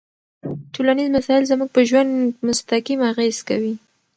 ټولنيز 0.73 1.07
مسایل 1.15 1.43
زموږ 1.51 1.69
په 1.75 1.81
ژوند 1.89 2.11
مستقیم 2.47 2.99
اغېز 3.11 3.37
کوي. 3.49 3.73